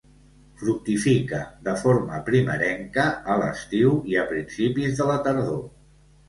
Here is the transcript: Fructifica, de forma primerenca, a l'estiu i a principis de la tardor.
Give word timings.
Fructifica, 0.59 1.41
de 1.67 1.75
forma 1.81 2.21
primerenca, 2.29 3.05
a 3.35 3.37
l'estiu 3.43 3.93
i 4.15 4.19
a 4.23 4.25
principis 4.33 4.97
de 5.03 5.09
la 5.13 5.21
tardor. 5.29 5.63